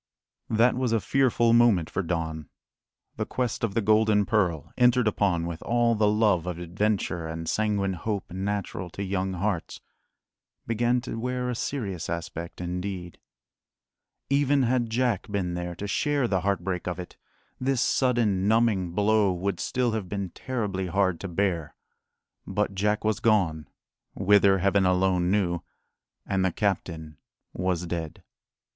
That 0.49 0.73
was 0.73 0.93
a 0.93 0.99
fearful 0.99 1.53
moment 1.53 1.87
for 1.87 2.01
Don. 2.01 2.49
The 3.17 3.25
quest 3.27 3.63
of 3.63 3.75
the 3.75 3.81
golden 3.83 4.25
pearl, 4.25 4.73
entered 4.75 5.07
upon 5.07 5.45
with 5.45 5.61
all 5.61 5.93
the 5.93 6.07
love 6.07 6.47
of 6.47 6.57
adventure 6.57 7.27
and 7.27 7.47
sanguine 7.47 7.93
hope 7.93 8.31
natural 8.31 8.89
to 8.97 9.03
young 9.03 9.33
hearts, 9.33 9.79
began 10.65 11.01
to 11.01 11.19
wear 11.19 11.51
a 11.51 11.55
serious 11.55 12.09
aspect 12.09 12.59
indeed. 12.59 13.19
Even 14.27 14.63
had 14.63 14.89
Jack 14.89 15.31
been 15.31 15.53
there 15.53 15.75
to 15.75 15.85
share 15.87 16.27
the 16.27 16.41
heartbreak 16.41 16.87
of 16.87 16.97
it, 16.97 17.15
this 17.59 17.79
sudden, 17.83 18.47
numbing 18.47 18.93
blow 18.93 19.31
would 19.31 19.59
still 19.59 19.91
have 19.91 20.09
been 20.09 20.31
terribly 20.31 20.87
hard 20.87 21.19
to 21.19 21.27
bear. 21.27 21.75
But 22.47 22.73
Jack 22.73 23.03
was 23.03 23.19
gone 23.19 23.67
whither, 24.15 24.57
Heaven 24.57 24.83
alone 24.87 25.29
knew 25.29 25.61
and 26.25 26.43
the 26.43 26.51
captain 26.51 27.17
was 27.53 27.85
dead. 27.85 28.23